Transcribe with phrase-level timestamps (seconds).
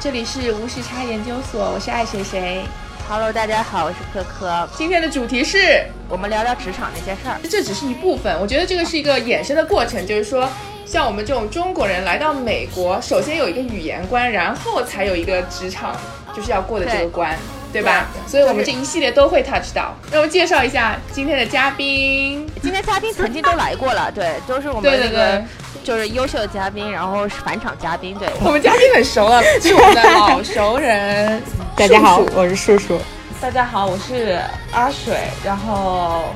[0.00, 2.62] 这里是无时差研究所，我是爱谁谁。
[3.06, 4.66] Hello，大家好，我是可可。
[4.74, 7.38] 今天的主题是，我们聊聊职场那些事儿。
[7.42, 10.48] 这只是一部分，我觉得这个是一个衍生的过程，就是说，
[10.86, 15.94] 像我们这种中国人来到美国，首先有一个语言关，然后才有一个职场
[16.34, 17.36] 就是要过的这个关。
[17.72, 18.08] 对吧？
[18.26, 19.94] 所以我们这一系列都会 touch 到。
[20.10, 22.44] 让我介绍一下今天的嘉宾。
[22.60, 25.44] 今天嘉宾曾经都来过了，对，都是我们那个对
[25.82, 28.28] 就是优秀的嘉宾，然后是返场嘉宾，对。
[28.40, 31.42] 我们嘉宾很熟了， 是我们的老熟人。
[31.76, 33.00] 大家好我是叔叔。
[33.40, 34.38] 大家好，我是
[34.72, 36.34] 阿水，然后，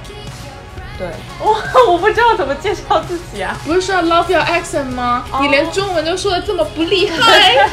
[0.98, 1.06] 对，
[1.38, 3.54] 我我不知道怎么介绍自己啊。
[3.66, 5.22] 不是说要 love your accent 吗？
[5.30, 7.68] 哦你连中文都说的这么不厉 害。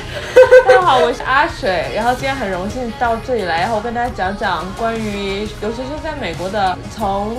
[0.67, 7.37] 大家好，我是阿水，然后今天很荣幸到这里来，然后我跟大家讲讲关于留学生在美国的从，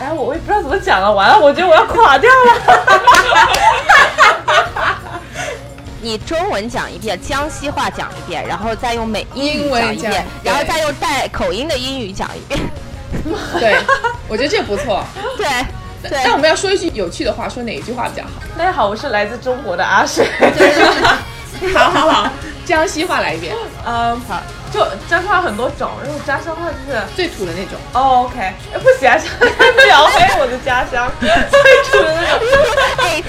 [0.00, 3.00] 哎，我我也不知道怎么讲了，完了，我觉得我要垮掉了。
[6.02, 12.60] 你中文讲一遍，江西话讲一遍，然后再用美英文讲一遍，然后再用带口音的英语讲一遍。
[13.58, 13.76] 对，
[14.28, 15.02] 我觉得这不错。
[15.38, 15.46] 对
[16.02, 18.30] 对但我们要说一句有趣的话，说哪一句话比较好？
[18.58, 20.28] 大家好，我是来自中国的阿水。
[21.72, 22.30] 好好好，
[22.66, 23.54] 江西话来一遍，
[23.86, 24.42] 嗯，好，
[24.74, 27.00] 就家乡话很多种，然后家乡话就是。
[27.14, 27.78] 最土的那种。
[27.92, 29.16] 哦，OK，哎，不行啊，
[29.86, 31.30] 描黑我的家乡， 最
[31.90, 32.40] 土的那种。
[32.98, 33.22] 哎，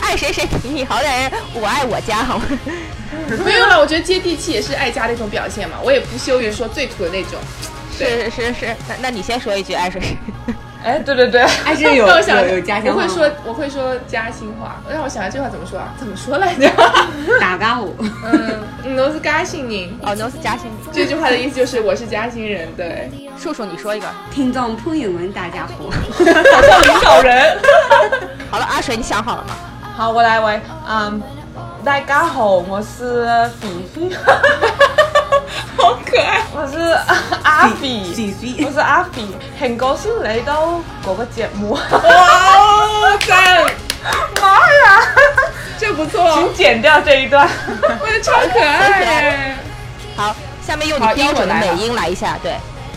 [0.00, 2.44] 爱谁谁，你好歹我爱我家好吗？
[3.44, 5.78] 没有了，我觉得接地气也是爱家的一种表现嘛。
[5.82, 7.40] 我也不羞于说最土的那种。
[7.98, 10.16] 是是是是，那那你先说一句爱谁谁。
[10.84, 14.82] 哎，对对对，还是有 让我想有有家乡话我会说，我会说嘉兴话。
[14.86, 15.94] 让我想下这句话怎么说啊？
[15.98, 16.70] 怎么说来着？
[17.40, 17.94] 打干我。
[17.98, 19.98] 嗯，嗯我是嘉兴人。
[20.02, 20.72] 哦，都是嘉兴人。
[20.92, 23.10] 这句话的意思就是我是嘉兴人，对。
[23.38, 24.06] 叔叔，你说一个。
[24.30, 25.84] 听众朋友们，大家好。
[25.88, 27.58] 好像领导人。
[28.52, 29.54] 好了，阿水，你想好了吗？
[29.96, 31.22] 好，我来喂，嗯，
[31.82, 33.26] 大家好，我是
[33.58, 34.14] 比比，
[35.76, 36.42] 好可爱。
[36.52, 36.78] 我是
[37.42, 38.34] 阿比，
[38.64, 38.72] 我？
[38.72, 41.70] 是阿比，很高兴来到嗰個節目。
[41.72, 43.64] 哇，赞！
[44.40, 45.02] 妈呀！
[45.78, 47.48] 这不错，請剪掉這一段。
[48.00, 49.54] 我觉得超可爱耶。
[50.16, 50.34] 好，
[50.66, 52.54] 下面用你好标准的美音来一下，对，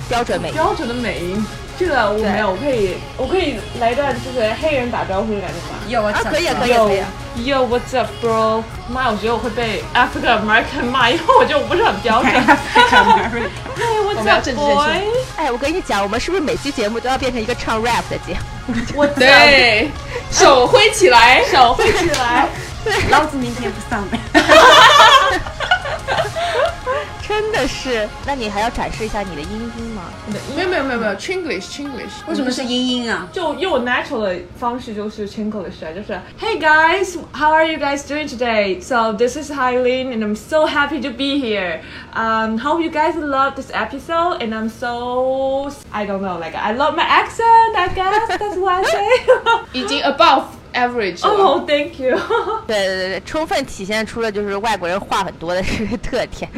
[0.09, 0.55] 标准美音。
[0.55, 1.45] 標準的美音，
[1.79, 5.79] 這個我沒有，我可以，我可以來一段就是黑人打招呼的感覺嗎？
[5.87, 7.07] 有啊啊，可以啊，可以啊，可以啊。
[7.43, 8.63] Yo, what's up, bro？
[8.89, 12.33] 妈，我觉得我会被 African American 骂，因为我觉得我不是很标准。
[13.77, 15.01] Hey, 我 what's up, 政治正確 boy？
[15.37, 18.35] 哎，我跟你讲，我们是不是每期节目都要变成一个唱 rap 的节
[18.67, 18.75] 目？
[18.95, 19.89] 我对，
[20.31, 22.47] 手挥起来，手挥起来。
[23.09, 24.19] 老子明天不上班。
[27.26, 28.08] 真的是。
[28.26, 30.02] 那你还要展示一下你的音音吗？
[30.56, 33.28] 没有没有没有没有，Chinglish，Chinglish，为什么是英英啊？
[33.32, 38.80] 就用我 natural 的方式就是 Chinglish 啊，就是 Hey guys, how are you guys doing today?
[38.80, 41.80] So this is Hylene and I'm so happy to be here.
[42.14, 46.72] Um, hope you guys love this episode and I'm so I don't know, like I
[46.72, 47.76] love my accent.
[47.76, 49.06] I guess that's what I say.
[49.72, 50.44] 已 经 above
[50.77, 51.29] Average 了。
[51.29, 52.17] oh, thank you.
[52.67, 56.49] 对对对对，充分体现出了就是外国人话很多的这个特点。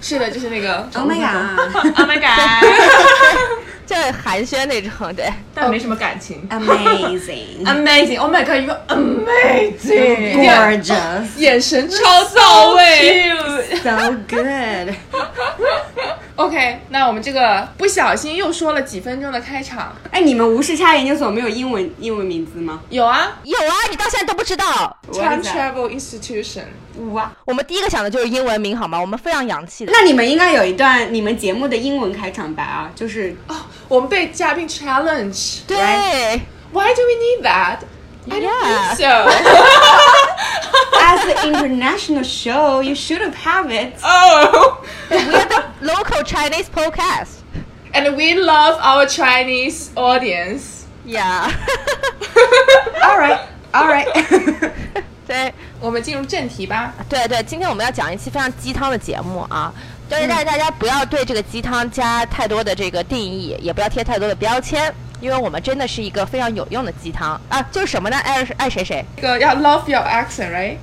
[0.00, 1.58] 是的，就是那个 Oh my god!
[1.98, 2.64] oh my god.
[3.84, 5.30] 就寒暄那种，对。
[5.54, 6.48] 但没什么感情。
[6.48, 8.18] Amazing, Amazing!
[8.20, 10.46] Oh my god, you are amazing!
[10.46, 13.28] gorgeous, 眼神超到位。
[13.82, 14.94] So good.
[16.36, 22.80] OK，那我们这个不小心又说了几分钟的开场，哎，你们无时差研究所没有英文英文名字吗？
[22.88, 24.96] 有啊有啊，你到现在都不知道。
[25.12, 26.64] ，Time Travel Institution。
[27.12, 28.98] 哇，我们第一个想的就是英文名，好吗？
[28.98, 29.92] 我们非常洋气的。
[29.92, 33.56] 那你们应该有一段你们节目的英文开场白啊，就是哦，
[33.88, 35.60] 我们被嘉宾 challenge。
[35.66, 35.76] 对
[36.72, 37.80] Why do we need that?
[38.29, 38.95] I don't Yeah.
[38.95, 39.13] think so.
[40.99, 43.93] as an international show, you should have have it.
[44.03, 47.43] oh, we're the local Chinese podcast.
[47.93, 50.85] and we love our Chinese audience.
[51.05, 51.51] Yeah.
[53.01, 53.39] All right,
[53.73, 54.07] all right.
[55.25, 56.93] 对我们进入正题吧。
[57.09, 59.73] 对对，今天我们要讲一期非常鸡汤的节目啊，
[60.09, 68.18] 但是大大家不要对这个鸡汤加太多的这个定义，也不要贴太多的标签， 因为我们真的是一个非常有用的鸡汤啊，就是什么呢？
[68.18, 69.04] 爱爱谁谁。
[69.16, 70.76] 这个要 love your accent，right？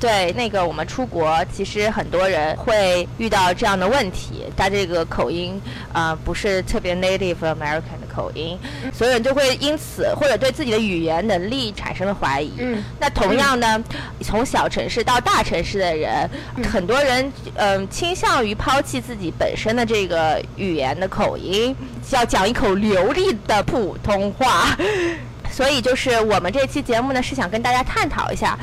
[0.00, 5.58] 对，那个我们出国，其实很多人会遇到这样的问题，他这个口音
[5.92, 8.58] 啊、呃不是特别 native American 的口音，
[8.92, 12.52] 所有人就会因此或者对自己的语言能力产生了怀疑。
[12.58, 13.82] 嗯，那同样呢，
[14.20, 16.28] 从小城市到大城市的人，
[16.70, 21.74] 很多人嗯、倾向于抛弃自己本身的这个语言的口音，
[22.10, 24.76] 要讲一口流利的普通话。
[25.50, 28.58] 所以就是我们这期节目呢，是想跟大家探讨一下，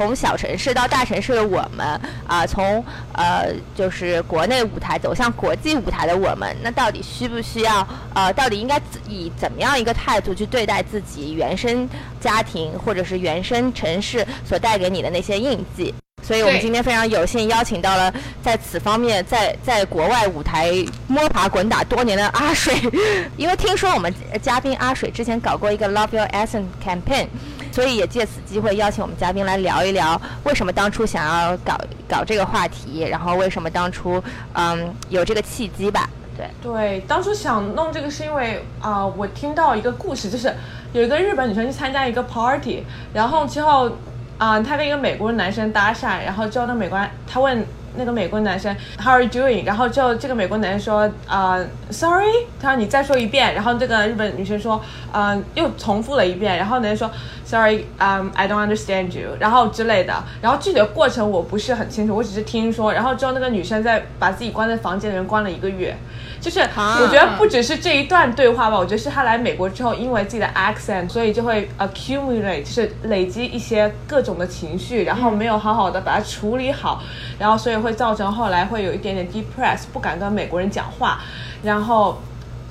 [0.00, 1.86] 从从小城市到大城市的我们
[2.26, 2.82] 啊、从
[3.12, 11.86] 呃就是国内舞台走向国际舞台的我们，那到底需不需要呃，到底应该以怎么样一个态度去对待自己原生
[12.18, 15.94] 家庭或者是原生城市所带给你的那些印记？
[16.22, 18.12] 所以我们今天非常有幸邀请到了
[18.42, 20.72] 在此方面在在国外舞台
[21.08, 22.74] 摸爬滚打多年的阿水，
[23.36, 24.12] 因为听说我们
[24.42, 27.26] 嘉宾阿水之前搞过一个 Love Your Essence campaign，
[27.72, 31.78] 所以也借此机会邀请我们嘉宾来聊一聊为什么当初想要搞
[32.08, 34.22] 搞这个话题，然后为什么当初
[34.54, 36.08] 嗯有这个契机吧。
[36.36, 40.54] 对，对，当初想弄这个是因为啊、我听到一个故事，就是
[40.92, 42.82] 有一个日本女生去参加一个 party，
[43.12, 43.90] 然后之后
[44.38, 47.62] 啊、她跟一个美国男生搭讪，然后之后那美国人她问
[47.96, 49.64] 那个美国男生 How are you doing？
[49.64, 51.58] 然后就这个美国男生说啊、
[51.90, 54.80] Sorry，他说你再说一遍，然后这个日本女生说
[55.12, 65.96] 啊、又重复了一遍，然后男生说 Sorry，嗯、I don't understand you，然后之类的，然后具体的过程我不是很清楚，我只是听说，然后之后那个女生在把自己关在房间里面关了一个月，
[66.40, 77.02] 就是我觉得不只是这一段对话吧，我觉得是他来美国之后，因为自己的 accent，所以就会 accumulate，就是累积一些各种的情绪，然后没有好好的把它处理好，
[77.38, 81.20] 然后所以会造成后来会有一点点 depressed，不敢跟美国人讲话，
[81.62, 82.18] 然后。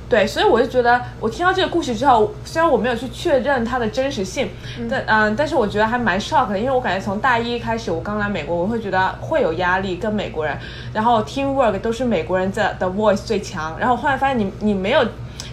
[0.09, 4.49] 对，所以我就觉得，我听到这个故事之后，虽然我没有去确认它的真实性，
[4.89, 10.57] 但嗯、但是我觉得还蛮 shock 的，因为我感觉从大一开始，我刚来美国，我会觉得会有压力，跟美国人，
[10.91, 15.05] 然后 teamwork 都是美国人的的 voice 最强，然后后来发现你你没有。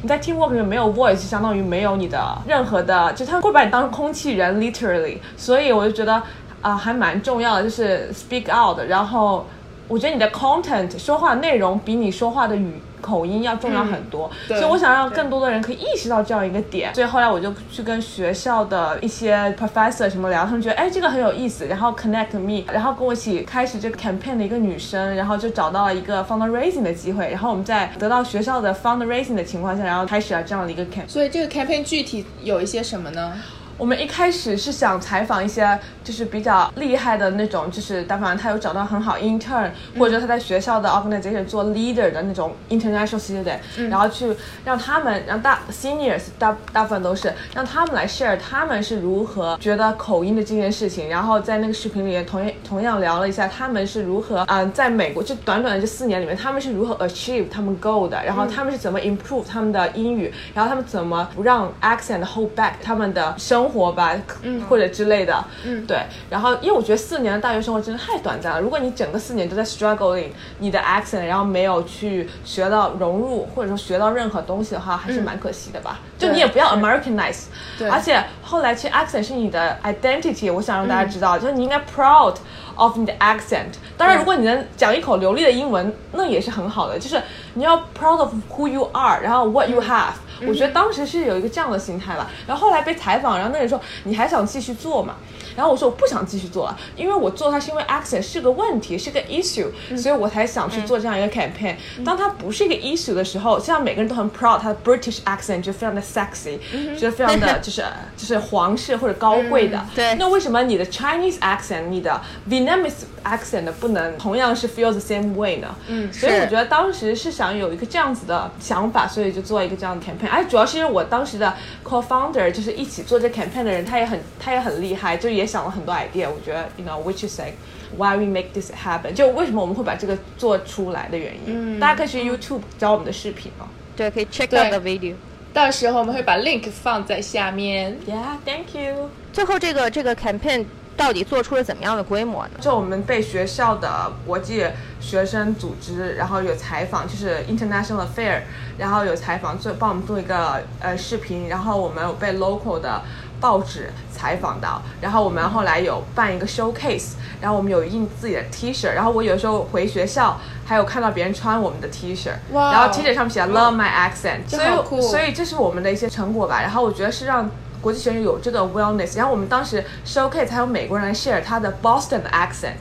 [0.03, 5.19] 你在 teamwork 里面没有 voice，相当于没有你的任何的，就他们会把你当空气人，literally。
[5.39, 6.23] 所以我就觉得
[6.61, 8.79] 啊、还蛮重要的，就是 speak out。
[8.89, 9.47] 然后
[9.89, 16.93] 我觉得你的 content 说话内容比你说话的语口音要重要很多，对所以我想让更多的人可以意识到这样一个点。
[16.93, 31.09] 所以后来我就去跟学校的一些 professor 什么聊，他们觉得哎这个很有意思，然后 connect me，然后跟我一起开始这个 campaign 的一个女生，然后就找到了一个 fundraising 的机会，然后我们在得到学校的 fundraising 的情况下，然后开始了这样的一个 campaign。
[31.09, 33.35] 所以这个 campaign 具体有一些什么呢？
[33.79, 43.59] 我们一开始是想采访一些就是比较厉害的那种，就是但凡他有找到很好 intern，、或者他在学校的 organization 做 leader 的那种 international student，、
[43.91, 44.35] 然后去
[44.65, 65.99] 让他们让大 seniors 大大部分都是让他们来 share 他们是如何觉得口音的这件事情，然后在那个视频里面同样同样聊了一下他们是如何嗯、在美国这短短的这四年里面他们是如何 achieve 他们 goal 的，然后他们是怎么 improve 他们的英语，然后他们怎么不让 accent hold back 他们的生活吧，嗯，或者之类的，嗯，对。
[66.31, 70.29] 然后因为我觉得四年的大学生活真的太短暂了，如果你整个四年都在 struggling
[70.59, 76.01] 你的 accent，然后没有去学到融入或者说学到任何东西的话，还是蛮可惜的吧。
[76.19, 77.45] 就你也不要 Americanize，
[77.79, 82.37] 对而且后来其实 accent 是你的 identity，我想让大家知道，就是你应该 proud
[82.75, 83.75] of 你的 accent。
[83.97, 86.99] 当然，如果你能讲一口流利的英文，那也是很好的。
[86.99, 87.21] 就是
[87.55, 90.13] 你要 proud of who you are，然后 what you have。
[90.47, 92.31] 我觉得当时是有一个这样的心态吧。
[92.47, 95.17] 然后后来被采访，然后那人说你还想继续做吗？
[95.57, 99.67] 然后我说我不想继续做了，因为我做它是因为 accent 是个问题，是个 issue，、
[99.97, 101.75] 所以我才想去做这样一个 campaign。
[102.05, 106.59] 当它不是一个 issue 的时候，像每个人都很 proud 他的 British accent 就非常的 sexy，、
[106.99, 107.83] 觉得非常的 就是
[108.17, 109.85] 就是皇室或者高贵的。
[109.95, 115.75] 对那为什么你的 Chinese accent、你的 Vietnamese accent 不能同样是 feel the same way 呢？
[115.89, 120.29] 嗯，所以我觉得当时是想有一个这样子的想法，所以就做一个这样的 campaign。
[120.29, 121.53] 哎主要是因为我当时的
[121.85, 126.29] co-founder 就是一起做这 campaign 的人，他也很他也很厉害，就也想了很多 idea。
[126.29, 127.55] 我觉得，you know which is like
[127.97, 131.41] why we make this happen，就为什么我们会把这个做出来的原因。
[131.47, 133.67] 嗯大家可以去 YouTube 找我们的视频哦。
[133.95, 135.15] 对，可以 check out the video。
[135.53, 137.97] 到时候我们会把 link 放在下面。
[138.07, 139.09] Yeah，thank you。
[139.33, 142.59] 最后这个这个 campaign 到底做出了怎么样的规模呢？
[142.61, 144.67] 就我们被学校的国际
[145.01, 148.41] 学生组织，然后有采访，就是 international affair，
[148.77, 153.03] 然后有采访做帮我们做一个呃视频，然后我们有被 local 的
[153.41, 167.51] 报纸采访到，然后我们后来有办一个 showcase，然后我们有印自己的 T 恤，然后我有时候回学校还有看到别人穿我们的 T 恤，哇然后 T 恤上面写 Love my accent，所以所以这是我们的一些成果吧，然后我觉得是让。
[167.83, 172.73] 国际学生有这个 wellness，然后我们当时 showcase 还有美国人来 share 他的 Boston 的 accent，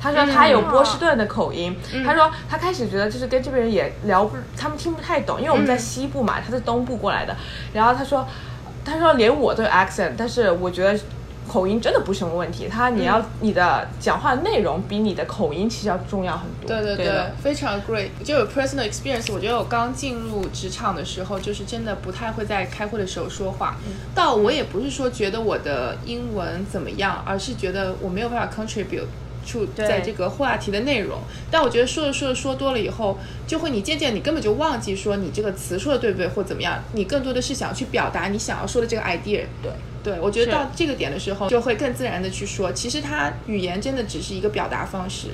[0.00, 7.36] 他说他有波士顿的口音，他说他开始觉得就是跟这边人也聊不，他们听不太懂，因为我们在西部嘛，他是东部过来的，
[7.72, 8.26] 然后他说，
[8.84, 10.98] 他说连我都有 accent，但是我觉得
[11.46, 16.68] 口音真的不是什么问题，他你要你的讲话内容比你的口音其实要重要很多。
[16.68, 18.08] 对对对的，非常 great。
[18.22, 23.76] 就有 personal experience，我觉得我刚进入职场的时候，就是真的不太会在开会的时候说话。
[24.14, 29.06] 倒我也不是说觉得我的英文怎么样，而是觉得我没有办法 contribute。
[29.48, 31.18] 出在这个话题的内容，
[31.50, 39.46] 但我觉得说着说着说多了以后，就会你渐渐你根本就忘记说你这个词说的对不对或怎么样，你更多的是想去表达你想要说的这个 idea。
[39.62, 39.72] 对
[40.04, 45.28] 对，我觉得到这个点的时候，就会更自然的去说，其实它语言真的只是一个表达方式，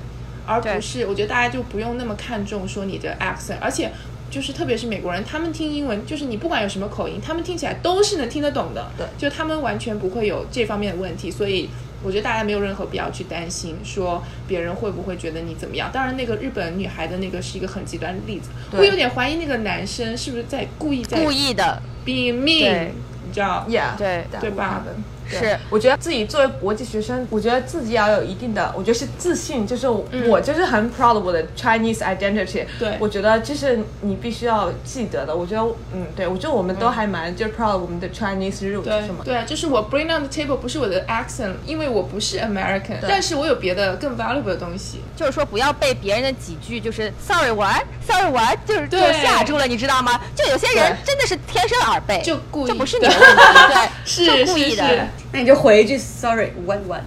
[0.46, 3.90] 而不是我觉得大家就不用那么看重说你的 accent，而且。
[4.30, 8.90] 就是特别是美国人，他们听英文，就是你不管有什么口音，他们听起来都是能听得懂的。
[8.98, 11.68] 对就他们完全不会有这方面的问题，所以
[12.04, 15.90] 我觉得大家没有任何必要去担心说别人会不会觉得你怎么样。
[15.92, 18.80] 当然，那个日本女孩的那个是一个很极端的例子，对。
[18.80, 22.90] 我有点怀疑那个男生是不是在故意在故意的，be mean，
[23.34, 24.82] 对你知道？，Yeah，对对吧？
[25.26, 32.66] 是我觉得自己作为国际学生，我觉得自己要有一定的，我觉得是自信，就是我就是很 proud of 我的 Chinese identity。
[32.78, 35.34] 对我觉得这是你必须要记得的。
[35.34, 39.22] 我觉得，嗯，对，我觉得我们都还蛮就 proud of 我们的 Chinese root 对是吗？
[39.24, 45.00] 对，就是我 bring on the table 不是我的 accent，因为我不是 American，但是我有别的更 valuable 的东西。
[45.16, 50.20] 就是说不要被别人的几句就是 sorry what sorry what 就是就吓住了，你知道吗？
[50.36, 54.84] 就有些人真的是天生耳背，就故意这不是你的对，是故意的
[55.32, 57.02] 那你就回一句 sorry what what。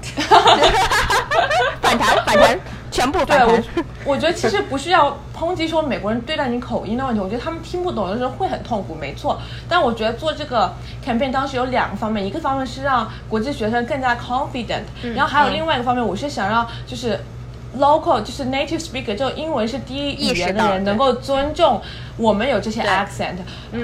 [1.82, 2.60] 反弹反弹，
[2.92, 9.40] 全部对我反弹。，我觉得其实不是要抨击说美国人对待你口音的问题，我觉得他们听不懂的时候会很痛苦，没错。
[9.70, 10.74] 但我觉得做这个
[11.06, 14.84] campaign 当时有两个方面，一个方面是让国际学生更加 confident，、
[15.16, 17.20] 然后还有另外一个方面，我是想让就是。
[17.78, 21.82] Local 就是 native speaker，就英文是第一语言的人能够尊重
[22.18, 23.36] 我们有这些 accent，、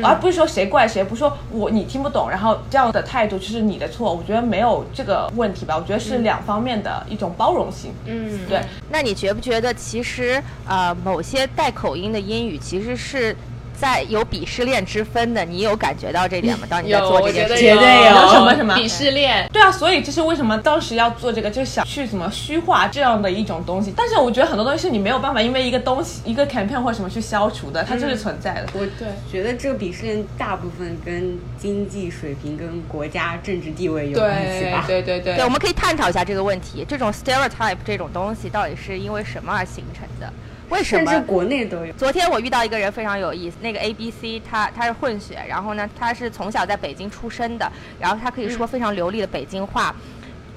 [0.02, 4.13] 而不是说谁怪谁，不是说我你听不懂，然后这样的态度就是你的错。
[4.13, 7.92] 我觉得没有这个问题吧，我觉得是两方面的一种包容性。
[8.06, 13.36] 嗯，对，那你觉不觉得其实呃某些带口音的英语其实是
[13.84, 15.44] 在有鄙视链之分的？
[15.44, 16.66] 你有感觉到这点吗？
[16.72, 19.46] 当你在，做这件事情，绝对有有什么什么鄙视链。
[19.52, 23.94] 对啊，所以这是为什么当时要做这个，就想去什么虚化这样的一种东西。
[23.98, 28.68] 但是我觉得很多东西是你没有办法因为一个东西、一个 campaign 或者什么去消除的，它就是存在的。
[28.74, 34.86] 我对觉得这个鄙视链大部分跟经济水平、跟国家政治地位有关系对吧？
[34.88, 36.86] 对对对对，我们可以探讨一下这个问题。
[36.88, 40.32] 这种 stereotype 这种东西到底是因为什么而形成的？
[40.74, 41.12] 为什么？
[41.12, 41.94] 甚至国内都有。
[41.94, 49.96] 昨天我遇到一个人非常有意思，那个 A B C 他他是混血，然后呢他是从小在北京出生的，然后他可以说非常流利的北京话，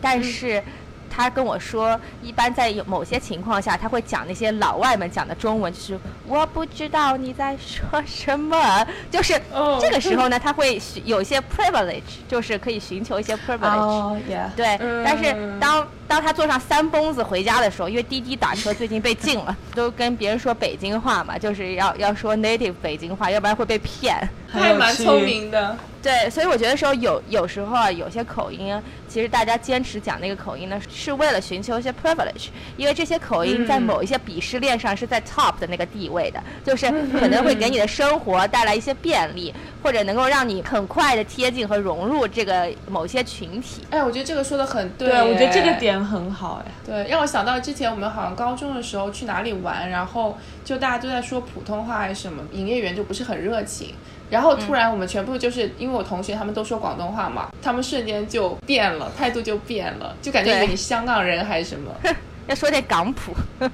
[0.00, 0.62] 但是。
[1.08, 14.18] 他跟我说，一般在有某些情况下，他会讲那些老外们讲的中文，就是我不知道你在说什么， 就是哦这个时候呢，他会有一些 privilege，就是可以寻求一些 privilege。
[14.54, 24.16] 对，嗯但是当当他坐上三蹦子回家的时候，因为滴滴打车最近被禁了， 都跟别人说北京话嘛，就是要要说 native 北京话，要不然会被骗。
[24.48, 25.76] 还蛮聪明的。
[26.00, 32.46] 对，所以我觉得说有有时候啊，有些口音啊，其实大家坚持讲那个口音呢，是为了寻求一些 privilege，
[32.76, 36.86] 因为这些口音在某一些鄙视链上是在 top 的那个地位的，就是
[37.18, 43.82] 可能会给你的生活带来一些便利，或者能够让你很快的贴近和融入这个某些群体。
[43.90, 45.08] 哎，我觉得这个说的很对。
[45.08, 45.76] 对，我觉得这个。
[45.76, 46.70] 点很好哎。
[46.84, 53.94] 对，让我想到之前我们好像高中的时候去哪里玩，然后就大家都在说普通话还是什么，营业员就不是很热情。
[54.28, 61.92] 然后突然我们全部就是因为我同学他们都说广东话嘛，他们瞬间就变了，态度就变了，就感觉以为对你香港人还是什么。
[62.48, 63.32] 要说点港普，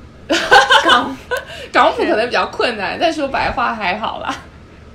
[0.85, 1.17] 港
[1.73, 4.35] 港普可能比较困难，但说白话还好啦。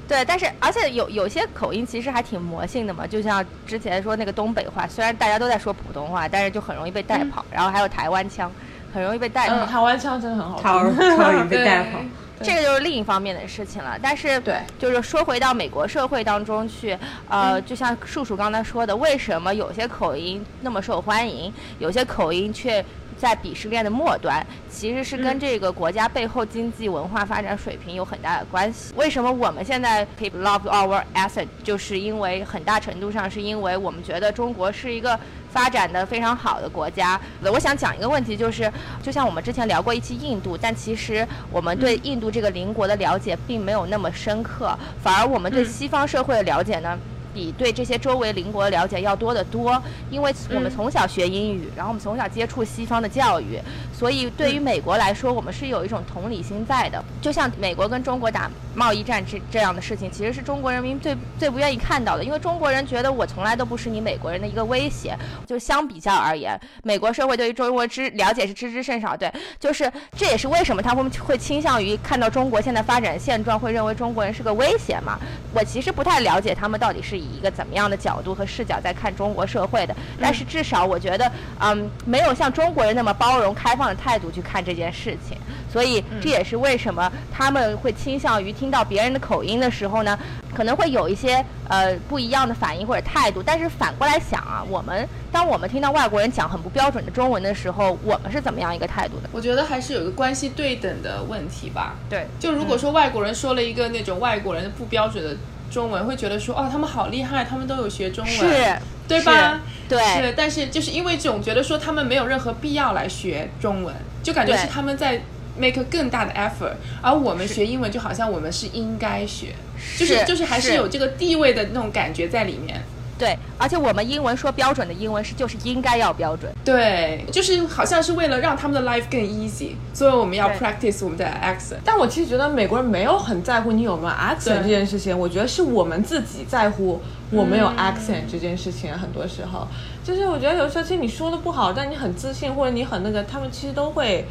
[0.08, 8.52] 对，但是而且有有些口音其实还挺魔性的嘛，就像之前说那个东北话，虽然大家都在说普通话，但是就很容易被带跑，然后还有台湾腔，
[8.94, 9.56] 很容易被带跑。
[9.56, 10.98] 嗯，台湾腔真的很好超听。
[11.18, 12.00] 超容易被带跑。
[12.40, 13.98] 这个就是另一方面的事情了。
[14.00, 16.96] 但是，对，就是说回到美国社会当中去，
[17.28, 22.86] 呃，就像叔叔刚才说的，为什么有些口音那么受欢迎，有些口音却
[23.18, 28.94] 在鄙视链的末端，其实是跟这个国家背后经济文化发展水平有很大的关系。
[28.96, 35.20] 为什么我们现在 keep love our asset，就是因为很大程度上是因为我们觉得中国是一个。
[35.50, 38.72] 发展的非常好的国家，我想讲一个问题，就是
[39.02, 47.00] 就像我们之前聊过一期印度，但其实我们对印度这个邻国的了解并没有那么深刻，反而我们对西方社会的了解呢，
[47.34, 53.60] 比对这些周围邻国的了解要多得多，因为我们嗯从小学英语，然后我们从小接触西方的教育，
[53.94, 57.04] 所以对于美国来说，我们是有一种同理心在的。
[57.22, 65.18] 就像美国跟中国打贸易战这这样的事情，其实是中国人民最最不愿意看到的，因为中国人觉得我从来都不是你美国人的一个威胁。
[65.46, 75.18] 就相比较而言，美国社会对于中国知了解是知之甚少，对，就是这也是为什么他们会倾向于看到中国现在发展现状，会认为中国人是个威胁嘛。
[75.54, 85.38] 我其实不太了解他们到底是以一个怎么样的角度和视角在看中国社会的，但是至少我觉得，嗯，没有像中国人那么包容开放的态度去看这件事情，
[85.72, 90.18] 所以这也是为什么他们会倾向于听到别人的口音的时候呢，
[90.56, 93.44] 可能会有一些呃不一样的反应或者态度。
[93.44, 99.30] 但是反过来想啊，我们当我们听到外国人讲很不标准的中文的时候，我们是怎么样一个态度的？
[99.32, 101.96] 我觉得还是有一个关系对等的问题吧。
[102.10, 105.36] 对，就如果说外国人说了一个那种外国人不标准的
[105.70, 108.76] 中文，会觉得说哦，他们好厉害，他们都有学中文，是，
[109.08, 109.62] 对吧？
[109.90, 115.22] 对，是，但是就是因为总觉得说他们没有任何必要来学中文，就感觉是他们在
[115.58, 119.56] make 更大的 effort，而我们学英文就好像我们是应该学，
[119.98, 122.82] 就是是就是还是是有这个地位的那种感觉在里面。
[123.18, 126.52] 对，而且我们英文说标准的英文是就是应该要标准。
[126.64, 131.78] 对，就是好像是为了让他们的 life 更 easy，所以我们要 practice 我们的 accent。
[131.84, 138.94] 但我其实觉得美国人没有很在乎你有没有 accent 这件事情，我觉得是我们自己在乎我没有嗯 accent 这件事情。
[138.98, 139.68] 很多时候，
[140.04, 144.26] 就是我觉得有时候其实你说的不好，但你很自信或者你很那个，他们其实都会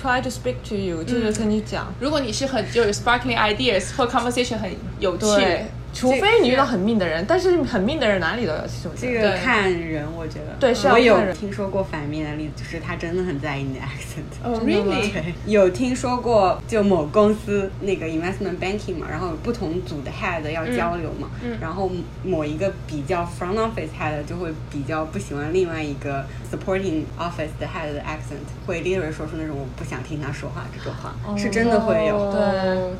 [0.00, 1.92] try to speak to you，就是跟你讲。
[1.98, 5.66] 如果你是很就是 sparkling ideas 或 conversation 很有趣，对，
[5.98, 9.22] 除非你遇到很命的人，但是很命的人哪里都有，其实我觉这。
[9.22, 14.44] 个看人，我觉得对是要我有听说过反面的例子，就是他真的很在意你的 accent。
[14.44, 15.10] 哦、really？
[15.46, 21.90] 有听说过，就某公司那个 investment banking 嘛，然后有不同组的 head 要交流嘛，然后
[22.22, 32.26] 某一个比较 front office head 就会比较不喜欢另外一个 supporting office 的 head 的 accent，会 literally 说出那种我不想听他说话这种话，是真的会有。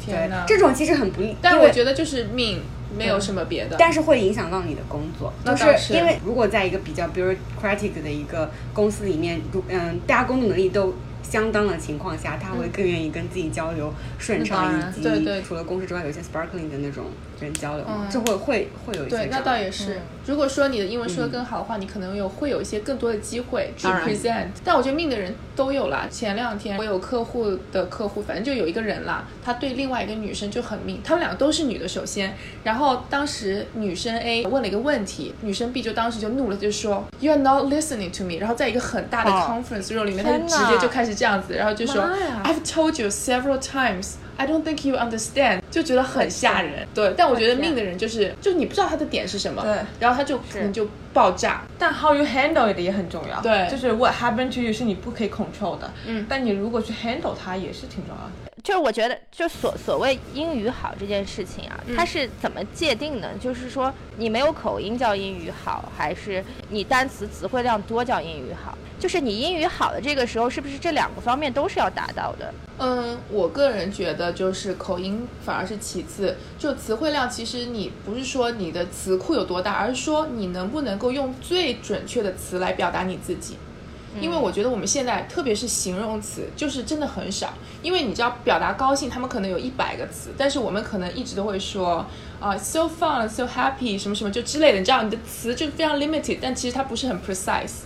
[0.07, 0.45] 对哪，！
[0.47, 2.63] 这种其实很不利，但我觉得就是命，
[2.97, 3.77] 没有什么别的。
[3.79, 17.05] 但是会影响到你的工作，就是因为如果在一个比较 bureaucratic 的一个公司里面，如嗯，大家工作能力都相当的情况下，他会更愿意跟自己交流顺畅，以及除了公事之外，有一些 sparkling 的那种
[17.41, 20.01] 人交流嘛，嗯这会会会有一些对，那倒也是。
[20.27, 24.47] 如果说你的英文说的更好的话，你可能有会有一些更多的机会去当然 present。
[24.65, 26.09] 但我觉得命的人都有啦。
[26.11, 38.39] 前两天我有客户的客户，反正就有一个人啦，他对另外一个女生就很命，他们两个都是女的，首先，然后当时女生 A 问了一个问题，女生 B 就当时就怒了，就说 You are not listening to me。
[38.41, 42.03] 然后在一个很大的哦 conference room 里面，他就直接就开始这样子，然后就说
[42.43, 44.15] I've told you several times。
[44.37, 46.87] I don't think you understand，就觉得很吓人。
[46.95, 51.63] 对，但我觉得命的人就是，就是你不知道他的点是什么，对然后他就可能就爆炸。
[51.79, 53.41] 但 how you handle it 也很重要。
[53.41, 55.91] 对就是 what happened to you 是你不可以 control 的。
[56.07, 58.31] 嗯但你如果去 handle 它也是挺重要的。
[58.67, 63.29] 就是我觉得，就所所谓英语好这件事情啊，它是怎么界定呢？
[63.41, 68.77] 就是说，你没有口音叫英语好，还是你单词词汇量多叫英语好？
[68.99, 72.53] 就是你英语好的这个时候，是不是这两个方面都是要达到的？
[72.79, 83.57] 嗯，我个人觉得就是口音反而是其次，就词汇量，其实你不是说你的词库有多大，而是说你能不能够用最准确的词来表达你自己。
[84.21, 87.53] 因为我觉得我们现在，特别是形容词，就是真的很少。
[87.83, 92.05] 因为你知道，表达高兴，他们可能有一百个词，但是我们可能一直都会说
[92.41, 94.79] 啊、s o fun, so happy，什么什么就之类的。
[94.79, 97.85] 你知道，你的词就非常 limited，但其实它不是很 precise。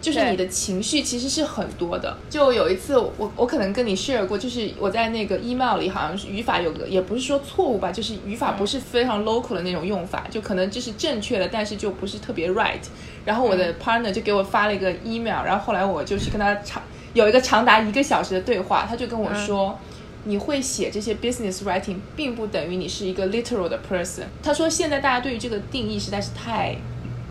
[0.00, 2.18] 就是你的情绪其实是很多的。
[2.28, 12.80] 就有一次我我可能跟你 share 过，就是我在那个 email 里好像是语法有个，也不是说错误吧，就是语法不是非常 local 的那种用法，就可能就是正确的，但是就不是特别 right。
[13.24, 16.82] 然后我的 partner 就给我发了一个 email，然后后来我就去跟他长
[17.14, 19.78] 有一个长达一个小时的对话，他就跟我说。
[20.24, 24.22] 你会写这些 business writing，并不等于你是一个 literal 的 person。
[24.40, 26.76] 他说现在大家对于这个定义实在是太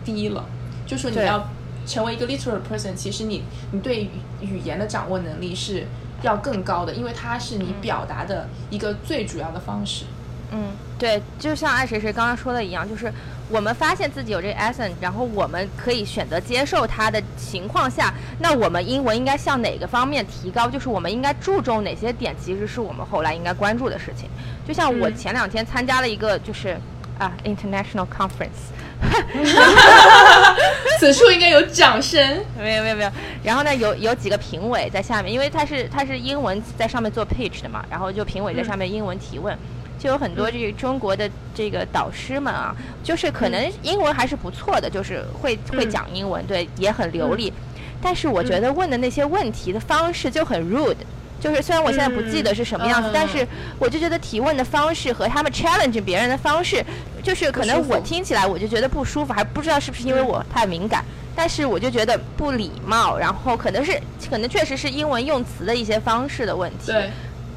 [0.04, 0.44] 低了，
[0.86, 1.48] 就说你要
[1.86, 4.10] 成为一个 literal person，其实你你对语
[4.42, 5.86] 语言的掌握能力是
[6.20, 10.04] 要更高的，因为它是你表达的一个最主要的方式。
[10.52, 13.12] 嗯，对，就像爱谁谁刚刚说的一样，就是
[13.48, 20.68] 我们发现自己有这个 accent，然后我们可以选择接受它的情况下，那我们英文应该向哪个方面提高？
[20.68, 24.28] 就是我们应该注重哪些点，其实是我们后来应该关注的事情。
[24.66, 26.76] 就像我嗯前两天参加了一个就是。
[27.18, 28.72] 啊，international conference，
[30.98, 32.42] 此处应该有掌声。
[32.58, 33.10] 没有没有没有。
[33.44, 39.56] 然后呢，有有几个评委在下面，因为他是他是英文在上面做 pitch 的嘛，然后就评委在上面英文提问。
[40.02, 47.52] 就有很多这个中国的这个导师们啊，就是可能英文还是不错的，就是会会讲英文，对，也很流利。
[48.00, 50.96] 但是我觉得问的那些问题的方式就很 rude，
[51.40, 53.46] 就是虽然我现在不记得是什么样子，但是
[53.78, 56.84] 我就觉得提问的方式和他们 challenge 别人的方式，
[57.22, 61.04] 就是可能我听起来我就觉得不舒服，还不知道是不是因为我太敏感，
[61.36, 63.96] 但是我就觉得不礼貌，然后可能是
[64.28, 66.90] 可能确实是英文用词的一些方式的问题。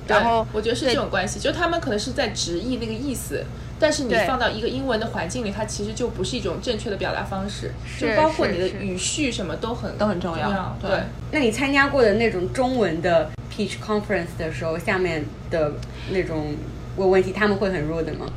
[0.08, 3.44] 对，然后我觉得是这种关系，就他们可能是在直译那个意思。
[3.78, 10.78] 但是你放到一个英文的环境里，它其实就不是一种正确的表达方式，就包括你的语序什么都很都很重要。
[10.82, 10.90] 对，
[11.32, 15.74] 那你参加过的那种中文的 Peach Conference 的时候，下面的
[16.10, 16.56] 那种
[16.96, 18.28] 问问题，他们会很 rude 吗？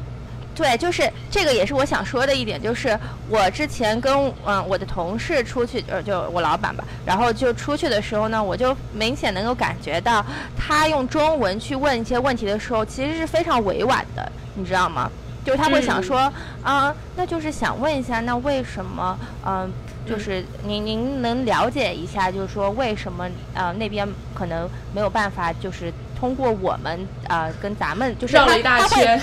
[0.59, 2.99] 对，就是这个也是我想说的一点，就是
[3.31, 4.13] 我之前跟
[4.45, 10.25] 嗯我的同事出去，呃，就我老板吧，然后就出去的时候呢，我就明显能够感觉到
[10.57, 15.09] 他用中文去问一些问题的时候，其实是非常委婉的，你知道吗？
[15.45, 16.31] 就是他会想说，
[16.65, 19.17] 啊，那就是想问一下，那为什么，
[19.47, 19.71] 嗯，
[20.05, 29.21] 就是您您能了解一下，就是说为什么，呃，那边可能没有办法，就是通过我们，呃，跟咱们就是绕了一大圈，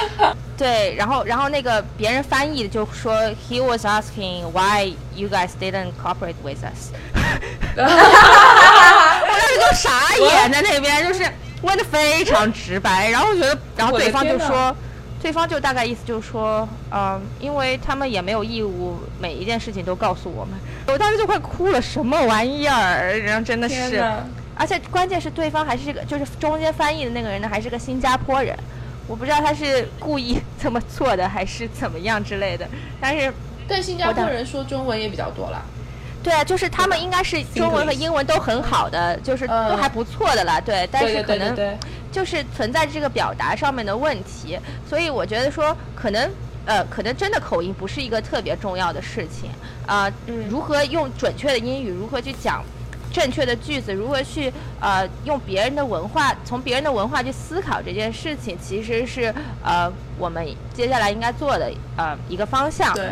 [0.56, 3.14] 对，然后然后那个别人翻译的就说
[3.48, 6.92] ，He was asking why you guys didn't cooperate with us，
[7.76, 7.82] 我
[9.26, 11.30] 当时就傻眼在那边，就是
[11.62, 14.74] 问的非常直白，然后觉得，然后对方就说。
[15.20, 20.54] 对方就大概意思就是说，嗯，因为他们也没有义务每一件事情都告诉我们。
[20.86, 23.18] 我当时就快哭了，什么玩意儿？
[23.18, 24.00] 然后真的是，
[24.58, 28.54] 而且关键是对方还是个，就是中间翻译的那个人呢，还是个新加坡人。
[29.06, 32.68] 我不知道他是故意 这么做的，还是怎么样之类的。
[33.00, 33.32] 但是，
[33.68, 35.64] 但新加坡人说中文也比较多了。
[36.22, 40.60] 对啊，就是他们应该是中文和英文都很好的，就是都还不错的啦。
[40.60, 41.56] 对，但是可能。
[42.10, 46.28] 就是存在这个表达上面的问题，所以我觉得说可能
[46.64, 49.50] 呃可能真的口音不是一个特别重要的事情
[49.86, 50.10] 啊，
[50.48, 52.64] 如何用准确的英语，如何去讲
[53.12, 62.94] 正确的句子，如何去呃用别人的文化，从别人的文化去思考这件事情，其实是呃我们接下来应该做的呃一个方向。
[62.94, 63.10] 对。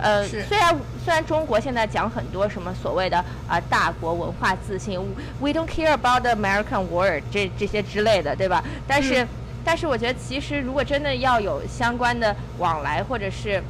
[0.00, 0.72] 呃，虽然
[1.04, 4.96] 虽然中国现在讲很多什么所谓的啊大国文化自信
[5.40, 8.62] ，We don't care about the American word 这这些之类的，对吧？
[8.86, 9.26] 但是
[9.64, 13.60] 但是我觉得其实如果真的要有相关的往来，或者是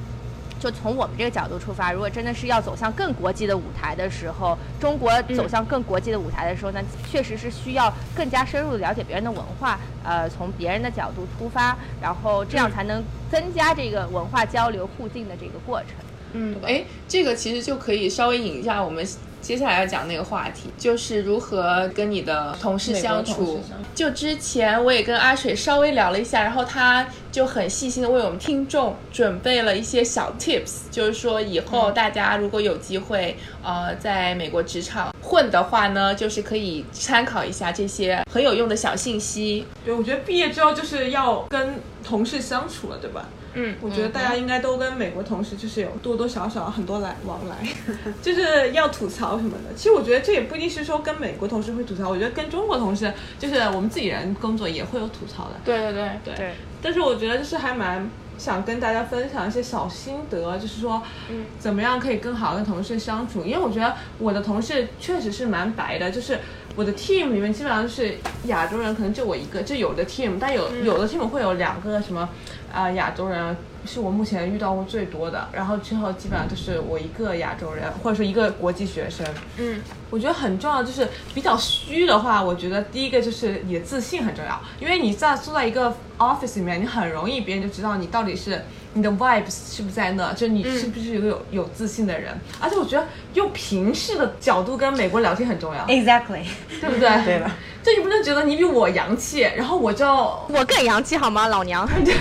[0.58, 15.90] 就从我们这个角度出发，如果真的是要走向更国际的舞台的时候，中国走向更国际的舞台的时候，那确实是需要更加深入的了解别人的文化，呃，从别人的角度出发，然后这样才能增加这个文化交流互进的这个过程。
[16.32, 19.06] 嗯，哎，这个其实就可以稍微引一下我们
[19.40, 23.62] 接下来要讲那个话题，就是如何跟你的同事相处。
[23.94, 39.66] 就之前我也跟阿水稍微聊了一下，然后他就很细心的为我们听众准备了一些小 tips，就是说以后大家如果有机会呃在美国职场混的话呢，就是可以参考一下这些很有用的小信息。
[39.84, 43.28] 对，我觉得毕业之后就是要跟同事相处了，对吧？
[43.60, 47.56] 嗯，我觉得大家应该都跟美国同事就是有多多少少很多来往来，
[48.22, 49.74] 就是要吐槽什么的。
[49.74, 55.56] 其实我觉得这也不一定是说跟美国同事会吐槽，我觉得跟中国同事就是我们自己人工作也会有吐槽的。
[55.64, 55.92] 对对
[56.24, 56.54] 对对。
[56.80, 63.44] 但是我觉得就是还蛮想跟大家分享一些小心得，就是说，嗯，怎么样可以更好跟同事相处？
[63.44, 66.38] 因为我觉得我的同事确实是蛮白的，就是
[66.76, 72.28] 我的 team 里面基本上是亚洲人，可能就我一个，就有的 team，但有有的 team 会有两个什么。
[72.72, 79.26] 啊，亚洲人是我目前遇到过最多的，然后之后基本上都是我一个亚洲人，或者说一个国际学生。
[79.56, 88.62] 嗯，我觉得很重要，就是比较虚的话，我觉得第一个就是你的自信很重要，因为你在坐在一个 office 里面，你很容易别人就知道你到底是。
[88.94, 90.32] 你的 vibes 是不是在那？
[90.32, 92.32] 就你是不是一个有有自信的人？
[92.58, 95.86] 而且我觉得用平视的角度跟美国聊天很重要。
[95.86, 96.42] Exactly，
[96.80, 97.24] 对不对？
[97.24, 97.54] 对吧？
[97.88, 101.88] 就你不能觉得你比我洋气，然后我就我更洋气好吗，老娘？
[102.04, 102.14] 对。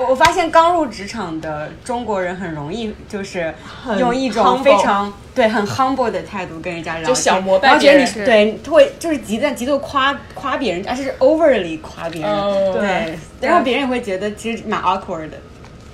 [0.00, 3.54] 我 我发现刚入职场的中国人很容易就是
[3.98, 12.72] 用一种非常对很 humble 的态度跟人家聊，就小膜拜然后觉得你是对会就是极在极度夸夸别人，而且是 overly 夸别人。
[12.74, 13.18] 对。
[13.40, 15.38] 然后别人也会觉得其实蛮 awkward 的。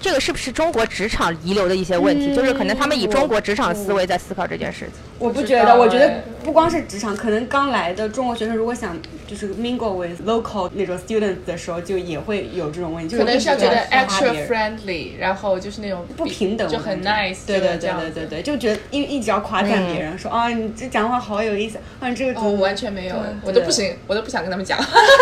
[0.00, 2.32] 这个是不是中国职场遗留的一些问题？
[2.34, 4.94] 就是可能他们以中国职场思维在思考这件事情。
[5.18, 24.78] 我不觉得，我觉得哎不光是职场，可能刚来的中国学生如果想就是 mingle with local 那种 students 的时候，就也会有这种问题，就是可能是要觉得 extra friendly，然后就是那种不平等，就很 nice，对对对对对对，就觉得一一直要夸赞别人，说啊你这讲话好有意思，啊你这个怎哦，完全没有，我都不行，我都不想跟他们讲。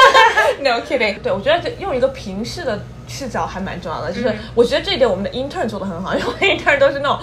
[0.62, 1.18] no kidding。
[1.20, 7.18] 对，我觉得这用一个平视的视角还蛮重要的，就是嗯我觉得这一点我们的 intern 做的很好，因为 intern 都是那种。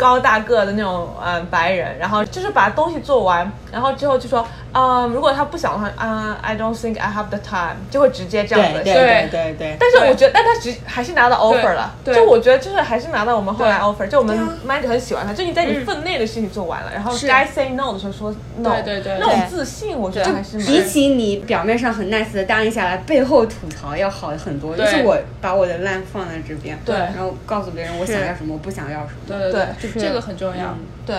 [0.00, 8.80] 高大个的那种嗯白人，然后就是把东西做完，然后之后就说，嗯，如果他不想的话，嗯，I don't think I have the time，就会直接这样子。
[8.84, 9.54] 对对对对。
[9.58, 12.14] 对，但是我觉得，但他只还是拿到 offer 了，对。
[12.14, 19.18] 就我觉得就是还是拿到我们后来 offer，就我们 manager 很喜欢他，就你在你分内的事情做完了，然后该 say no 的时候说 no，对对对。
[19.18, 24.76] 那种自信我觉得还是比起你表面上很 nice 的答应下来，背后吐槽要好很多。
[24.76, 26.94] 就是我把我的烂放在这边，对。
[26.94, 29.90] 然后告诉别人我想要什么，我不想要什么，对对对。
[29.92, 30.76] 就这个很重要。
[31.06, 31.16] 对，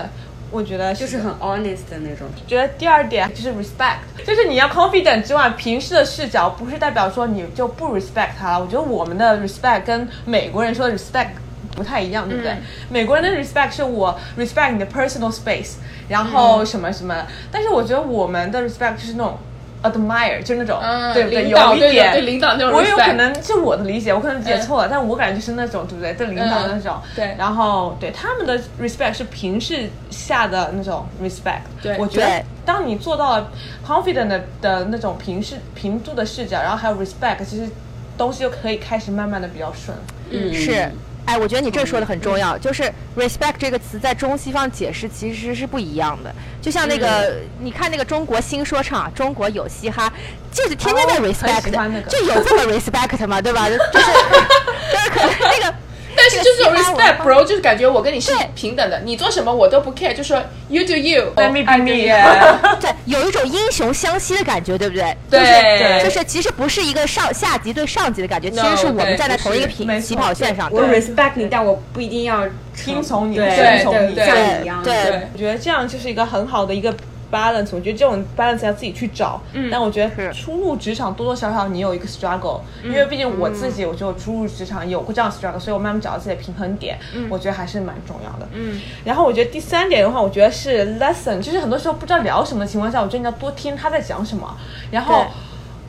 [0.52, 2.28] 我觉得就是很 honest 的那种。
[2.46, 8.60] 觉得第二点就是 respect，就是你要 confident 之外，平视的视角不是代表说你就不 respect 他了。
[8.60, 11.30] 我觉得我们的 respect 跟美国人说的 respect
[11.74, 12.52] 不太一样，对不对？
[12.52, 15.76] 嗯美国人的 respect 是我 respect 你的 personal space，
[16.08, 19.38] 然后什么什么，但是我觉得我们的 respect 就是那种。
[19.82, 21.48] Admire 就是那种，嗯对不对？
[21.48, 26.12] 有一点对对领导那种我有可能是我的理解，我可能理解错了，但我感觉就是那种，对不对？
[26.14, 33.50] 对领导的那种，对然后对他们的 respect 是平视下的那种 respect，对我觉得当你做到了
[33.86, 37.68] confident 的的那种平视平度的视角，然后还有 respect，其实
[38.16, 39.96] 东西就可以开始慢慢的比较顺。
[40.30, 40.90] 嗯，是，
[41.24, 42.82] 哎，我觉得你这说的很重要，就是
[43.16, 46.34] respect 这个词在中西方解释其实是不一样的。
[46.60, 50.12] 就像那个，你看那个中国新说唱，中国有嘻哈，
[50.52, 51.70] 就是天天在 respect，、
[52.08, 53.40] 就有这么 respect 吗？
[53.40, 53.68] 对吧？
[53.68, 53.78] 就是
[54.92, 55.74] 就是可能那个。
[56.16, 65.16] 但是就是 respect bro，就是感觉我跟你是平等的，你做什么我都不 care，就说 you do you，Let me be do me 对，有一种英雄相惜的感觉，对不对？
[65.30, 65.40] 对。
[66.02, 70.70] 就是就是其实不是一个上下级对上级的感觉，其实是我们站在同一个平起跑线上。
[70.72, 72.44] 我 respect 你，但我不一定要
[72.76, 74.82] 听从你对顺从你像你一样。
[74.82, 74.94] 对。
[75.04, 75.28] 对。
[75.32, 76.94] 我觉得这样就是一个很好的一个
[77.32, 77.70] balance。
[77.72, 79.40] 我觉得这种 balance 要自己去找。
[79.54, 86.98] 嗯，但我觉得初入职场多多少少你有一个 struggle，、因为毕竟我自己我就初入职场有过这样 struggle，所以我慢慢找到自己的平衡点，
[87.30, 88.46] 我觉得还是蛮重要的。
[88.52, 94.56] 嗯，然后我觉得第三点的话，我觉得是 lesson，就是很多时候不知道聊什么的情况下，我觉得你要多听他在讲什么，
[94.90, 95.28] 然后对。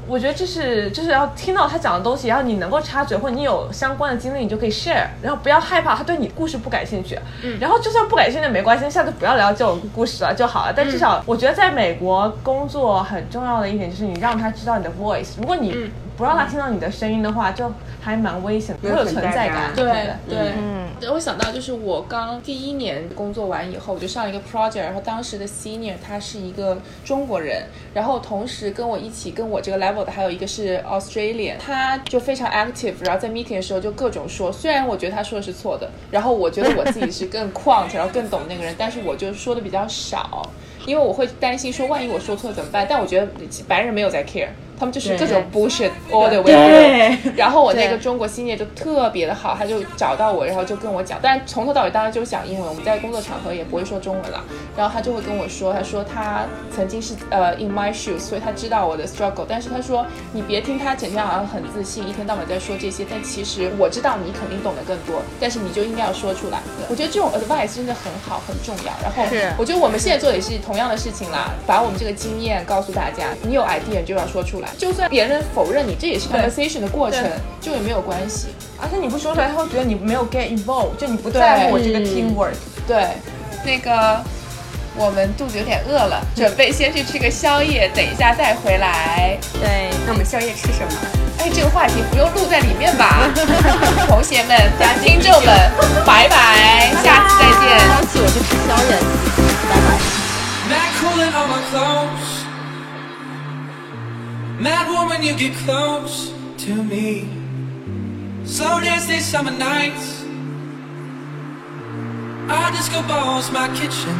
[0.07, 7.17] 我觉得这是就是要听到他讲的东西，然后你能够插嘴，或者你有相关的经历，你就可以 share，然后不要害怕他对你故事不感兴趣。
[7.41, 10.73] 嗯，然后就算不感兴趣没关系，下次不要聊这种故事了就好了。
[10.75, 17.71] 但至少我觉得在美国工作很重要的一点就是你让他知道你的 voice，如果你不让他听到你的声音的话，就
[18.01, 19.71] 还蛮危险的，会有存在感。
[19.75, 19.91] 对不
[20.29, 40.41] 对，嗯我想到就是我刚第一年工作完以后，我就上了一个 project，然后当时的 senior 他是一个中国人，然后同时跟我一起跟我这个 level 的还有一个是 Australian，他就非常 active，然后在 meeting 的时候就各种说，虽然我觉得他说的是错的，然后我觉得我自己是更 quant，然后更懂那个人，但是我就说的比较少。
[40.85, 42.85] 因为我会担心说，万一我说错怎么办？
[42.89, 43.25] 但我觉得
[43.69, 44.49] 白人没有在 care，
[44.83, 47.17] 他们就是各种 bullshit all the way。
[47.37, 54.43] 然后我那个中国 senior 就特别的好，他就找到我，然后就跟我讲，但是从头到尾当然就是讲英文，我们在工作场合也不会说中文了。
[54.75, 56.43] 然后他就会跟我说，他说他
[56.75, 66.59] 曾经是呃 in my shoes，所以他知道我的 struggle，但是他说你别听他整天好像很自信，一天到晚在说这些，但其实我知道你肯定懂得更多，但是你就应该要说出来。
[66.89, 68.91] 我觉得这种 advice 真的很好，很重要。
[69.01, 69.23] 然后
[69.57, 77.23] 我觉得我们现在做的也是同样的事情啦，把我们这个经验告诉大家，你有 idea 就要说出来，就算别人否认你，这也是 conversation 的过程，
[77.61, 78.47] 就也没有关系。
[78.81, 82.53] 而且你不说出来，他会觉得你没有 get involved，就你不在乎我这个对 teamwork。
[82.85, 83.07] 对，
[83.65, 84.21] 那个
[84.97, 89.37] 我们肚子有点饿了， 准备先去吃个宵夜，等一下再回来。
[89.53, 90.93] 对，那我们宵夜吃什么？
[91.39, 93.29] 哎，这个话题不用录在里面吧？
[94.07, 94.57] 同学们、
[95.03, 95.71] 听众们，
[96.05, 97.79] 拜拜，下次再见。
[97.87, 98.99] 想起我去吃宵夜，
[99.69, 99.87] 拜拜。
[104.63, 107.27] Mad woman, you get close to me.
[108.45, 110.23] Slow dance these summer nights.
[112.49, 114.15] Our disco ball's my kitchen.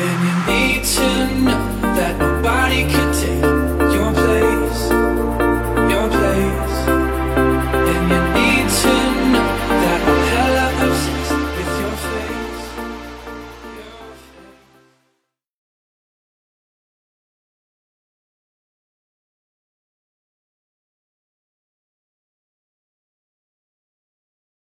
[0.00, 3.67] And you need to know that nobody could take